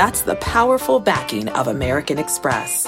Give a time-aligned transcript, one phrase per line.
[0.00, 2.86] That's the powerful backing of American Express.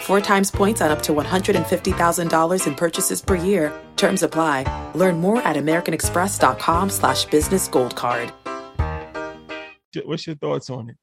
[0.00, 3.70] Four times points on up to $150,000 in purchases per year.
[3.96, 4.64] Terms apply.
[4.94, 8.32] Learn more at americanexpress.com slash business gold card.
[10.06, 10.96] What's your thoughts on it?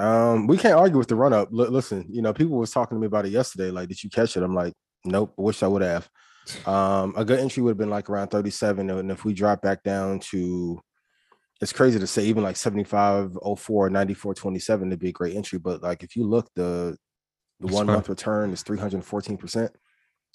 [0.00, 1.48] Um, we can't argue with the run up.
[1.52, 3.72] L- listen, you know, people was talking to me about it yesterday.
[3.72, 4.44] Like, did you catch it?
[4.44, 5.34] I'm like, nope.
[5.36, 6.08] Wish I would have.
[6.66, 9.82] Um, a good entry would have been like around 37, and if we drop back
[9.82, 10.80] down to,
[11.64, 15.58] it's crazy to say even like 75, 04, 94, 27 to be a great entry.
[15.58, 16.96] But like, if you look, the
[17.60, 19.72] the one month return is 314 percent.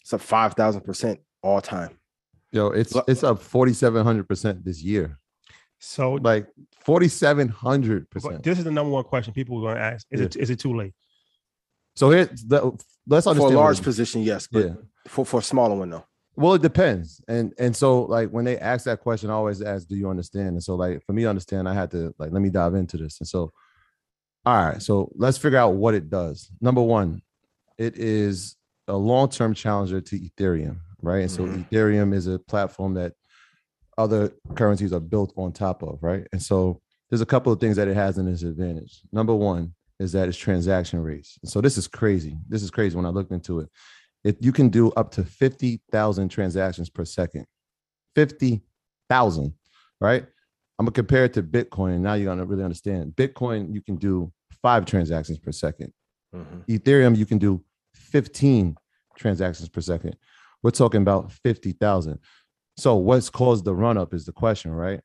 [0.01, 2.00] It's up 5,000 percent all time.
[2.51, 5.19] Yo, it's it's up 4,700% this year.
[5.78, 6.47] So Like
[6.85, 8.41] 4,700%.
[8.44, 10.59] this is the number one question people are going to ask: Is it is it
[10.59, 10.94] too late?
[11.96, 12.72] So here, the,
[13.06, 14.73] let's understand For a large position, yes, but Yeah.
[15.07, 16.06] for for a smaller one, no.
[16.39, 19.89] Well, it depends, and and so like when they ask that question, I always ask,
[19.89, 22.41] "Do you understand?" And so like for me, to understand, I had to like let
[22.41, 23.19] me dive into this.
[23.19, 23.51] And so,
[24.45, 26.51] all right, so let's figure out what it does.
[26.61, 27.22] Number one,
[27.78, 28.57] it is
[28.88, 31.22] a long term challenger to Ethereum, right?
[31.23, 31.67] And so Mhm.
[31.69, 33.13] Ethereum is a platform that
[33.97, 36.28] other currencies are built on top of, right?
[36.31, 39.01] And so there's a couple of things that it has in its advantage.
[39.11, 41.38] Number one is that it's transaction rates.
[41.45, 42.38] So this is crazy.
[42.47, 43.69] This is crazy when I looked into it.
[44.24, 47.46] It you can do up to 50,000 transactions per second.
[48.16, 49.53] 50,000,
[50.02, 50.25] right?
[50.78, 51.96] I'm gonna compare it to Bitcoin.
[51.96, 53.13] And now you're gonna really understand.
[53.16, 54.31] Bitcoin, you can do
[54.62, 55.94] five transactions per second.
[56.35, 56.66] Mhm.
[56.68, 57.63] Ethereum, you can do
[57.94, 58.75] 15
[59.18, 60.16] transactions per second.
[60.63, 62.19] We're talking about 50,000.
[62.78, 65.02] So what's caused the run up is the question, right?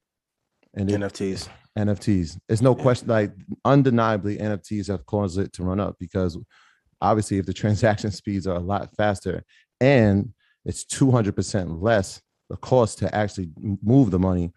[0.74, 1.48] And it- NFTs.
[1.76, 2.38] NFTs.
[2.48, 3.32] It's no question, like
[3.64, 6.38] undeniably, NFTs have caused it to run up because
[7.04, 9.44] obviously, if the transaction speeds are a lot faster
[9.80, 10.32] and
[10.64, 12.20] it's 200% less
[12.50, 13.50] the cost to actually
[13.82, 14.52] move the money,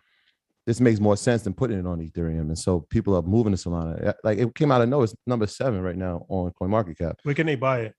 [0.65, 2.41] this makes more sense than putting it on Ethereum.
[2.41, 4.07] And so people are moving to Solana.
[4.07, 7.15] Uh, Like it came out of nowhere, it's number seven right now on CoinMarketCap.
[7.23, 7.95] Where can they buy it?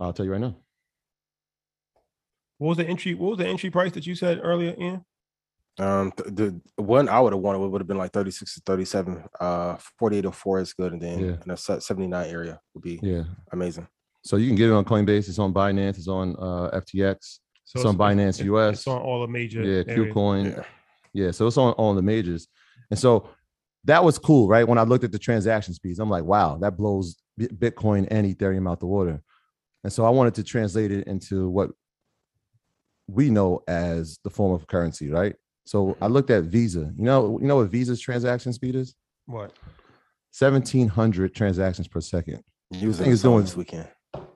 [0.00, 0.56] I'll tell you right now.
[2.58, 3.14] What was the entry?
[3.14, 4.74] What was the entry price that you said earlier?
[4.78, 5.04] In
[5.78, 9.24] Um, th- the one I would have wanted would have been like 36 to 37.
[9.40, 11.36] Uh, 48 or 4 is good, and then Yeah.
[11.44, 13.24] in a 79 area would be Yeah.
[13.52, 13.86] amazing.
[14.24, 15.28] So you can get it on Coinbase.
[15.28, 15.96] It's on Binance.
[15.98, 17.40] It's on uh, FTX.
[17.64, 18.78] so It's on Binance it- US.
[18.78, 19.62] It's on all the major.
[19.62, 20.14] Yeah, areas.
[20.14, 20.56] KuCoin.
[20.56, 20.62] Yeah.
[21.14, 22.48] Yeah, so it's on all the majors,
[22.90, 23.28] and so
[23.84, 24.66] that was cool, right?
[24.68, 28.68] When I looked at the transaction speeds, I'm like, wow, that blows Bitcoin and Ethereum
[28.70, 29.22] out the water.
[29.84, 31.70] And so I wanted to translate it into what
[33.06, 35.34] we know as the form of currency, right?
[35.68, 36.90] So I looked at Visa.
[36.96, 38.94] You know, you know what Visa's transaction speed is?
[39.26, 39.52] What?
[40.30, 42.42] Seventeen hundred transactions per second.
[42.70, 43.86] Using thing is doing- this weekend.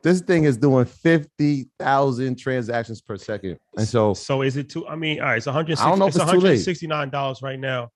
[0.02, 4.87] This thing is doing fifty thousand transactions per second, and so So is it too?
[4.87, 5.82] I mean, all right, it's 160.
[5.82, 6.61] I don't know if it's it's too late.
[6.61, 7.88] 169 dollars right now.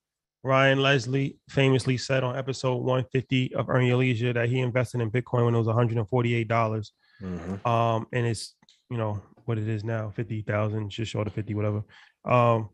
[0.42, 5.10] Ryan Leslie famously said on episode 150 of Earn Your Leisure that he invested in
[5.10, 6.92] Bitcoin when it was 148 dollars.
[7.22, 7.66] Mhm.
[7.66, 8.54] Um, and it's
[8.88, 11.82] you know what it is now, 50,000, just short of 50, whatever.
[12.24, 12.70] Um,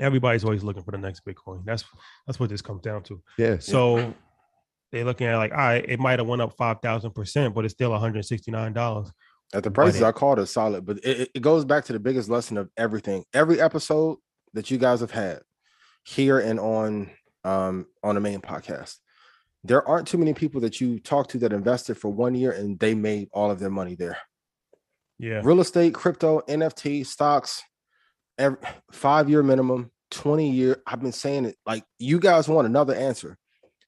[0.00, 1.64] everybody's always looking for the next Bitcoin.
[1.64, 1.84] That's
[2.26, 3.22] that's what this comes down to.
[3.38, 4.14] yeah, So
[4.92, 7.64] they're looking at like, all right, it might have went up five thousand percent, but
[7.64, 9.10] it's still 169 dollars.
[9.54, 11.98] At the prices I called it solid, but it, it- it goes back to the
[12.00, 13.24] biggest lesson of everything.
[13.32, 14.18] Every episode
[14.54, 15.40] that you guys have had
[16.04, 17.10] here and on
[17.44, 18.96] um on the main podcast,
[19.64, 22.78] there aren't too many people that you talk to that invested for one year and
[22.78, 24.18] they made all of their money there.
[25.18, 25.40] Yeah.
[25.42, 27.62] Real estate, crypto, NFT, stocks,
[28.38, 28.58] every,
[28.92, 30.80] five year minimum, 20 year.
[30.86, 33.36] I've been saying it like you guys want another answer.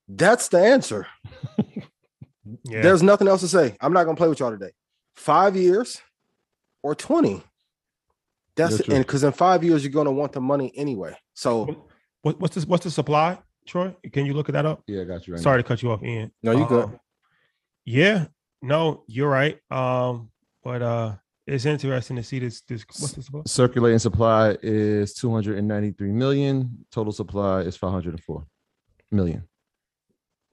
[0.07, 1.07] That's the answer.
[2.63, 2.81] Yeah.
[2.81, 3.77] There's nothing else to say.
[3.79, 4.71] I'm not gonna play with y'all today.
[5.15, 6.01] Five years
[6.81, 7.41] or 20.
[8.55, 8.95] That's Yeah, true.
[8.95, 11.15] and because in five years you're gonna want the money anyway.
[11.35, 11.87] So
[12.23, 12.65] What, what's this?
[12.65, 13.37] What's the supply,
[13.67, 13.95] Troy?
[14.11, 14.81] Can you look at that up?
[14.87, 15.41] yeah, I got you right.
[15.43, 16.31] Sorry to cut you off, Ian.
[16.41, 16.85] no, you good.
[16.85, 16.99] Um,
[17.85, 18.25] Yeah,
[18.63, 19.59] no, you're right.
[19.71, 20.31] Um,
[20.63, 21.15] but uh,
[21.47, 22.61] it's interesting to see this.
[22.61, 23.47] This what's this about?
[23.49, 26.85] Circulating supply is 293 million.
[26.91, 28.45] Total supply is 504
[29.11, 29.47] million.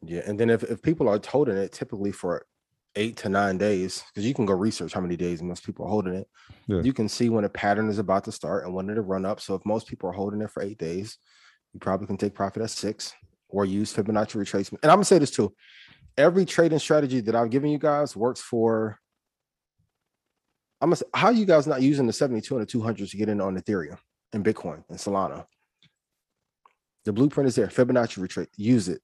[0.02, 2.46] Yeah, and then if, if people are holding it typically for
[2.96, 5.88] eight to nine days, because you can go research how many days most people are
[5.90, 6.28] holding it,
[6.66, 6.80] Yeah.
[6.82, 9.40] you can see when a pattern is about to start and when it'll run up.
[9.40, 11.18] So if most people are holding it for eight days,
[11.72, 13.12] you probably can take profit at six
[13.48, 14.78] or use Fibonacci retracement.
[14.82, 15.52] And I'm gonna say this too:
[16.16, 18.98] every trading strategy that I've given you guys works for.
[20.80, 23.28] I'm gonna say, how you guys not using the 72 and the 200 to get
[23.28, 23.98] in on Ethereum
[24.32, 25.46] and Bitcoin and Solana?
[27.04, 27.68] The blueprint is there.
[27.68, 28.48] Fibonacci retrace.
[28.56, 29.00] Use it.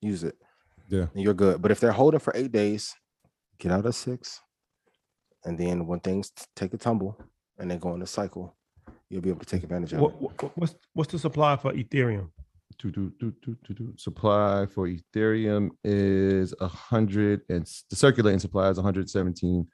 [0.00, 0.36] Use it.
[0.88, 1.06] Yeah.
[1.14, 1.60] And you're good.
[1.60, 2.94] But if they're holding for eight days,
[3.58, 4.40] get out at six.
[5.44, 7.18] And then when things take a tumble
[7.58, 8.56] and they go in a cycle,
[9.10, 10.20] you'll be able to take advantage of What, it.
[10.20, 12.30] what, what's what's the supply for Ethereum?
[12.78, 13.92] Do, do, do, do, do, do.
[13.96, 19.66] Supply for Ethereum is a hundred and the circulating supply is 117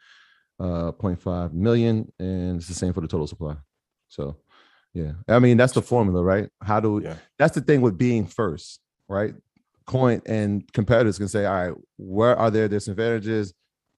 [0.60, 3.56] uh 0.5 million, and it's the same for the total supply.
[4.08, 4.36] So
[4.94, 6.48] yeah, I mean that's the formula, right?
[6.62, 7.16] How do Yeah.
[7.38, 9.34] that's the thing with being first, right?
[9.86, 13.54] Coin and competitors can say, all right, where are their disadvantages?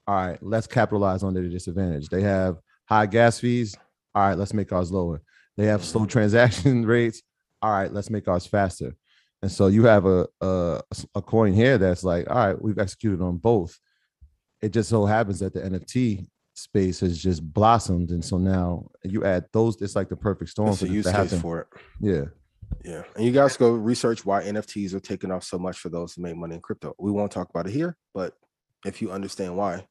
[0.07, 2.09] All right, let's capitalize on their disadvantage.
[2.09, 3.77] They have high gas fees.
[4.15, 5.21] All right, let's make ours lower.
[5.57, 7.23] They have slow transaction rates.
[7.63, 8.95] All right, let's make ours faster.
[9.43, 10.83] And so you have a, a
[11.15, 13.79] a coin here that's like, all right, we've executed on both.
[14.61, 19.25] It just so happens that the NFT space has just blossomed, and so now you
[19.25, 19.81] add those.
[19.81, 21.67] It's like the perfect storm It's for a use case for it.
[22.01, 22.25] Yeah,
[22.85, 23.03] Yeah.
[23.17, 26.23] And you guys go research why NFTs are taking off so much for those who
[26.23, 26.95] make money in crypto.
[26.99, 28.35] We won't talk about it here, but
[28.85, 29.87] if you understand why,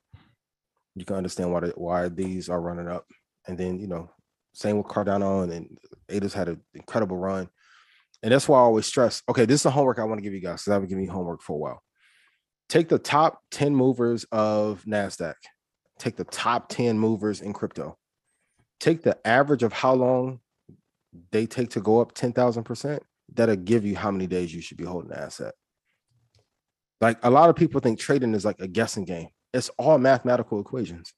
[0.95, 3.06] you can understand why the, why these are running up.
[3.47, 4.09] And then, you know,
[4.53, 5.77] same with Cardano and, and
[6.09, 7.50] Ada's had an incredible run.
[8.21, 9.21] And that's why I always stress.
[9.29, 11.06] Okay, this is the homework I want to give you guys because I've been giving
[11.06, 11.83] you homework for a while.
[12.67, 15.35] Take the top 10 movers of NASDAQ,
[16.00, 17.98] take the top 10 movers in crypto,
[18.80, 20.40] take the average of how long
[21.31, 23.00] they take to go up 10,000%,
[23.33, 25.54] that'll give you how many days you should be holding the asset.
[27.02, 29.30] Like a lot of people think trading is like a guessing game.
[29.54, 31.14] It's all mathematical equations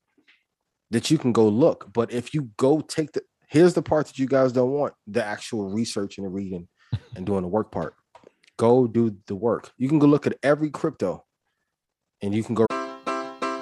[0.91, 1.91] that you can go look.
[1.93, 5.23] But if you go take the, here's the part that you guys don't want the
[5.23, 6.67] actual research and the reading
[7.15, 7.95] and doing the work part.
[8.57, 9.71] Go do the work.
[9.77, 11.25] You can go look at every crypto
[12.21, 12.65] and you can go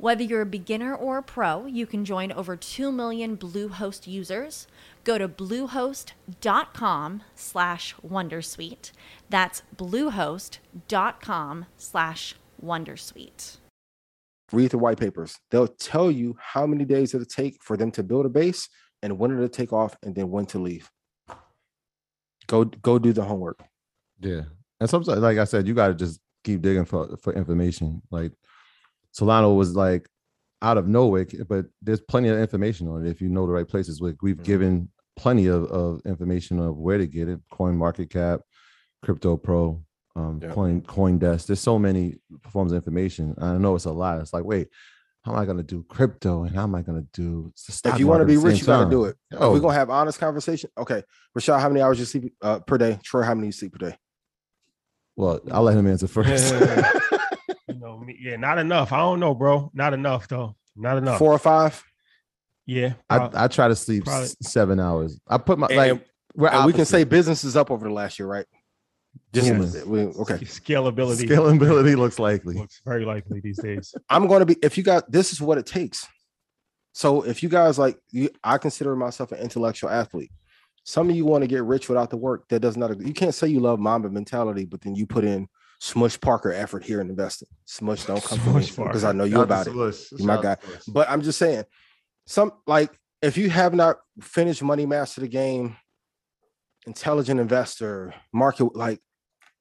[0.00, 4.66] Whether you're a beginner or a pro, you can join over 2 million Bluehost users.
[5.04, 8.92] Go to bluehost.com slash wondersuite.
[9.28, 13.58] That's bluehost.com slash wondersuite.
[14.50, 15.36] Read the white papers.
[15.50, 18.70] They'll tell you how many days it'll take for them to build a base
[19.02, 20.90] and when it'll take off and then when to leave.
[22.46, 23.62] Go go do the homework.
[24.18, 24.44] Yeah.
[24.80, 28.00] And sometimes, like I said, you got to just keep digging for, for information.
[28.10, 28.32] Like
[29.18, 30.08] Solana was like
[30.62, 33.66] out of nowhere, but there's plenty of information on it if you know the right
[33.68, 34.00] places.
[34.00, 34.44] Like we've Mhm.
[34.44, 38.40] given plenty of, of information of where to get it, Coin Market Cap,
[39.02, 39.82] Crypto Pro,
[40.16, 40.52] um, Yeah.
[40.52, 41.46] Coin CoinDesk.
[41.46, 42.16] There's so many
[42.50, 43.34] forms of information.
[43.38, 44.20] I know it's a lot.
[44.20, 44.68] It's like, wait,
[45.22, 47.52] how am I gonna do crypto and how am I gonna do?
[47.84, 48.90] if you want to be rich, you got to time?
[48.90, 49.16] do it.
[49.32, 50.70] We're gonna have honest conversation.
[50.78, 51.02] Okay,
[51.36, 52.98] Rashad, how many hours you sleep uh, per day?
[53.02, 53.96] Troy, how many you sleep per day?
[55.16, 56.54] well, I'll let him answer first.
[56.54, 56.90] Yeah.
[58.06, 58.92] You yeah, not enough.
[58.92, 59.70] I don't know, bro.
[59.74, 60.56] Not enough though.
[60.76, 61.18] Not enough.
[61.18, 61.82] Four or five.
[62.66, 62.94] Yeah.
[63.08, 65.18] I, I try to sleep probably- seven hours.
[65.26, 67.92] I put my And- like we're And we can say business is up over the
[67.92, 68.46] last year, right?
[69.32, 69.90] Just Booming.
[69.90, 70.34] we, okay.
[70.44, 72.54] Scalability scalability looks likely.
[72.54, 73.92] looks very likely these days.
[74.08, 76.06] I'm going to be if you got this is what it takes.
[76.92, 80.30] So if you guys like you, I consider myself an intellectual athlete.
[80.84, 82.48] Some of you want to get rich without the work.
[82.48, 83.00] That does not.
[83.00, 85.48] You can't say you love Mamba mentality, but then you put in
[85.80, 87.48] Smush Parker effort here in investing.
[87.64, 89.74] Smush don't come to me Smush because I know you about it.
[89.74, 90.56] You my guy.
[90.86, 91.64] But I'm just saying,
[92.26, 92.90] some like
[93.22, 95.76] if you have not finished Money Master the Game,
[96.86, 99.00] Intelligent Investor, Market, like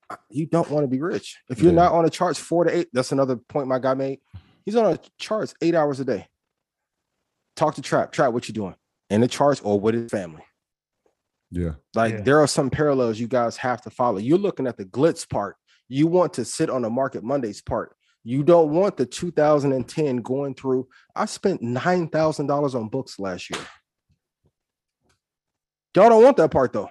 [0.10, 1.38] uh, you don't want to be rich.
[1.50, 1.84] If you're Yeah.
[1.84, 4.20] not on the charts four to eight, that's another point my guy made.
[4.66, 6.28] He's on the charts eight hours a day.
[7.56, 8.12] Talk to Trap.
[8.12, 8.76] Trap, what you doing?
[9.10, 10.44] In the charts or with his family?
[11.50, 11.76] Yeah.
[11.96, 12.22] Like Yeah.
[12.22, 14.18] there are some parallels you guys have to follow.
[14.18, 15.56] You're looking at the glitz part.
[15.90, 17.96] You want to sit on the market Mondays part.
[18.24, 20.88] You don't want the 2010 going through.
[21.16, 23.60] I spent nine thousand dollars on books last year.
[25.96, 26.90] Y'all don't want that part though.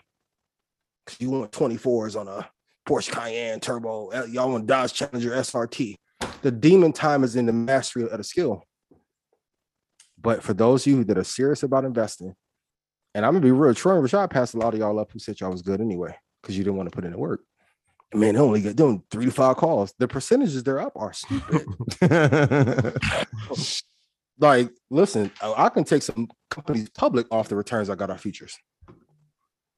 [1.06, 2.50] Cause you want 24s on a
[2.86, 4.10] Porsche Cayenne Turbo.
[4.10, 5.94] Uh, Y'all want Dodge Challenger SRT.
[6.42, 8.64] The demon time is in the mastery of the skill.
[10.20, 12.34] But for those of you that are serious about investing,
[13.14, 15.18] and I'm gonna be real, Troy and Rashad passed a lot of y'all up who
[15.18, 17.40] said y'all was good anyway, because you didn't want to put in the work.
[18.14, 19.92] Man, they only get doing three to five calls.
[19.98, 21.66] The percentages they're up are stupid.
[24.38, 28.56] like, listen, I can take some companies public off the returns I got our futures.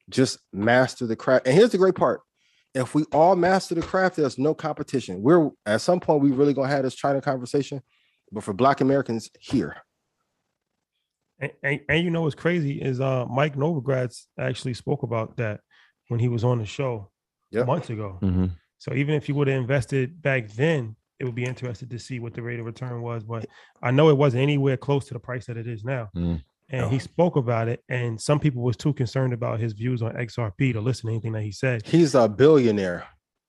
[0.08, 1.48] Just master the craft.
[1.48, 2.20] And here's the great part.
[2.72, 5.22] If we all master the craft, there's no competition.
[5.22, 7.82] We're at some point we really gonna have this China conversation.
[8.30, 9.76] But for black Americans here,
[11.40, 15.62] And, and, and you know what's crazy is uh Mike Novogratz actually spoke about that
[16.06, 17.10] when he was on the show
[17.52, 17.66] Yep.
[17.66, 18.18] months ago.
[18.22, 18.50] Mhm.
[18.78, 22.18] So even if you would have invested back then, it would be interested to see
[22.18, 23.24] what the rate of return was.
[23.24, 23.46] But
[23.82, 26.08] I know it wasn't anywhere close to the price that it is now.
[26.16, 26.42] Mm.
[26.70, 26.88] And No.
[26.88, 30.72] he spoke about it, and some people was too concerned about his views on XRP
[30.72, 31.84] to listen to anything that he said.
[31.84, 33.04] he's a billionaire.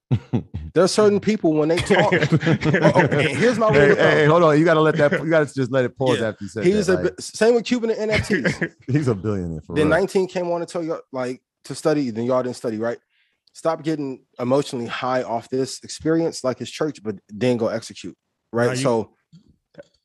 [0.74, 2.12] There's certain people when they talk.
[2.13, 4.58] Oh, here's my hey, hey, hey, hold on.
[4.60, 5.12] You gotta let that.
[5.24, 6.29] You gotta just let it pause Yeah.
[6.29, 7.00] after you said He's that.
[7.00, 8.74] a like, same with Cuban and NFTs.
[8.88, 9.98] he's a billionaire for then real.
[9.98, 12.98] 19 came on to tell you like to study, then y'all didn't study, right?
[13.53, 18.15] Stop getting emotionally high off this experience like his church, but then go execute.
[18.53, 18.77] Right.
[18.77, 19.13] You- so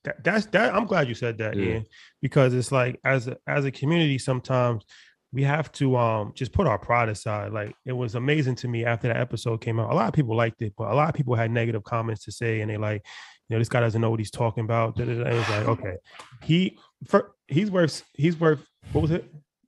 [0.05, 0.75] That, that's that.
[0.75, 1.65] I'm glad you said that, Yeah.
[1.65, 1.87] Ian,
[2.23, 4.85] because it's like as a as a community, sometimes
[5.33, 7.53] we have to um just put our pride aside.
[7.53, 9.91] Like it was amazing to me after that episode came out.
[9.91, 12.33] A lot of people liked it, but a lot of people had negative comments to
[12.33, 13.05] say, and they like,
[13.49, 14.97] you know, this guy doesn't know what he's talking about.
[14.97, 15.31] da, da, da.
[15.31, 15.97] It was like, okay,
[16.43, 19.25] he for he's worth he's worth what was it?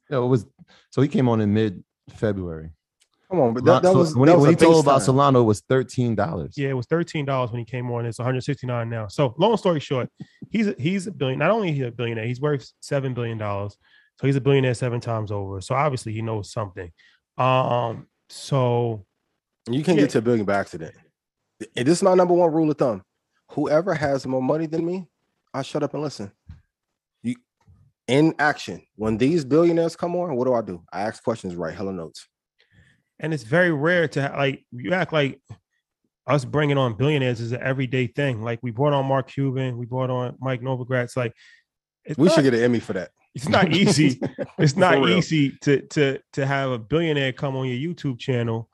[0.09, 0.47] No, it was
[0.91, 2.71] so he came on in mid February.
[3.31, 5.03] Come on, but that, that was when that he, was when he told about.
[5.03, 6.55] Solana, it was thirteen dollars.
[6.57, 8.07] Yeah, it was thirteen dollars when he came on.
[8.07, 9.07] It's 169 now.
[9.09, 10.09] So long story short,
[10.51, 11.39] he's a, he's a billion.
[11.39, 13.77] Not only is he a billionaire, he's worth seven billion dollars.
[14.19, 15.61] So he's a billionaire seven times over.
[15.61, 16.91] So obviously he knows something.
[17.37, 18.07] Um.
[18.31, 19.05] So
[19.71, 20.03] You can Yeah.
[20.03, 20.95] get to a billion by accident.
[21.77, 23.03] And this is my number one rule of thumb.
[23.53, 25.07] Whoever has more money than me,
[25.53, 26.33] I shut up and listen.
[27.23, 27.35] You
[28.07, 28.83] in action.
[28.97, 30.83] When these billionaires come on, what do I do?
[30.93, 32.27] I ask questions, write hella notes.
[33.21, 35.41] And it's very rare to ha- like you act like
[36.27, 38.43] us bringing on billionaires is an everyday thing.
[38.43, 41.17] Like we brought on Mark Cuban, we brought on Mike Novogratz.
[41.17, 41.33] Like
[42.05, 43.11] It's We not- should get an Emmy for that.
[43.35, 44.21] It's not easy.
[44.59, 48.69] It's not easy to to to have a billionaire come on your YouTube channel,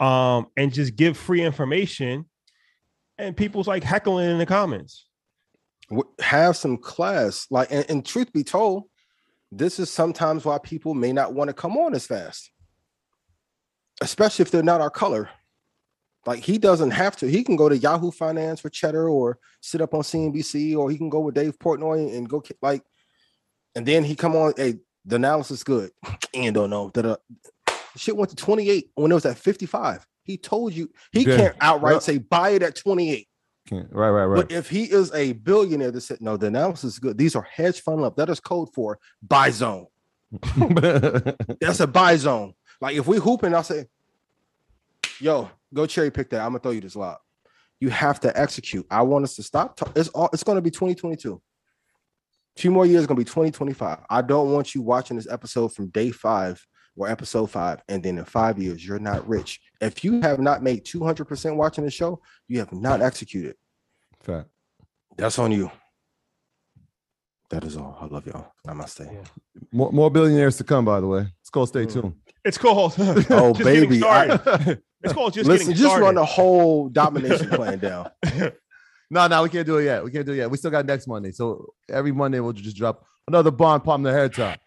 [0.00, 2.24] um, and just give free information,
[3.18, 5.06] and people's like heckling in the comments.
[6.20, 7.46] Have some class.
[7.50, 8.84] Like, and, and truth be told,
[9.52, 12.50] this is sometimes why people may not want to come on as fast,
[14.02, 15.28] especially if they're not our color.
[16.26, 17.30] Like he doesn't have to.
[17.30, 20.98] He can go to Yahoo Finance for cheddar, or sit up on CNBC, or he
[20.98, 22.82] can go with Dave Portnoy and go like,
[23.74, 24.52] and then he come on.
[24.56, 24.74] Hey,
[25.04, 25.90] the analysis good.
[26.34, 27.16] and don't know that uh,
[27.96, 30.06] shit went to twenty eight when it was at fifty five.
[30.24, 31.36] He told you he Yeah.
[31.36, 32.02] can't outright Yep.
[32.02, 33.28] say buy it at twenty eight.
[33.66, 34.48] Can't- Right, right, right.
[34.48, 37.16] But if he is a billionaire that said, no, the analysis is good.
[37.16, 38.16] These are hedge fund up.
[38.16, 39.86] That is code for buy zone.
[40.56, 42.54] That's a buy zone.
[42.80, 43.86] Like if we hooping, I'll say,
[45.20, 46.40] yo, go cherry pick that.
[46.40, 47.18] I'm gonna throw you this lob.
[47.80, 48.86] You have to execute.
[48.90, 49.76] I want us to stop.
[49.76, 51.40] ta- It's all it's gonna be 2022.
[52.56, 53.98] Two more years gonna be 2025.
[54.10, 56.64] I don't want you watching this episode from day five
[56.96, 59.60] or episode five, and then in five years, you're not rich.
[59.80, 63.54] If you have not made 200% watching the show, you have not executed.
[64.20, 64.48] Fact.
[65.16, 65.70] That's on you.
[67.50, 67.96] That is all.
[68.00, 68.52] I love y'all.
[68.66, 69.10] Namaste.
[69.12, 69.24] Yeah.
[69.72, 71.26] More, more billionaires to come, by the way.
[71.40, 71.92] It's called stay Mm.
[71.92, 72.14] tuned.
[72.44, 74.34] It's called Oh, just getting baby, I-
[75.02, 76.04] it's called just Listen, getting just started.
[76.04, 78.10] run the whole domination plan down.
[79.10, 80.04] No, no, we can't do it yet.
[80.04, 80.50] We can't do it yet.
[80.50, 81.30] We still got next Monday.
[81.30, 84.60] So every Monday we'll just drop another bond palm the hair top.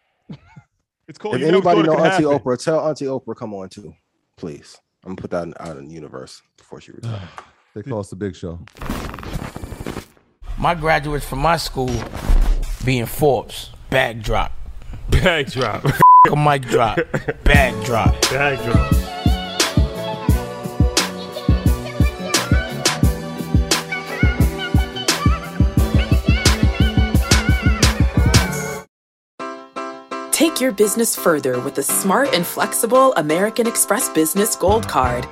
[1.08, 1.36] It's called.
[1.36, 2.40] if you anybody thought it know could Auntie happen.
[2.40, 3.94] Oprah, tell Auntie Oprah come on too,
[4.38, 4.80] please.
[5.06, 7.22] I'm gonna put that in- out in the universe before she retires.
[7.76, 8.58] They call us the big show.
[10.58, 11.92] My graduates from my school
[12.86, 14.52] being Forbes, Backdrop.
[15.10, 15.84] Backdrop.
[15.84, 15.94] Bag
[16.32, 16.98] a mic drop,
[17.44, 18.14] Backdrop.
[18.30, 18.92] Backdrop.
[18.92, 19.02] Bag.
[30.32, 35.28] Take your business further with the smart and flexible American Express Business Gold Card.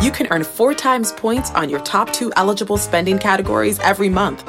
[0.00, 4.48] You can earn four times points on your top two eligible spending categories every month,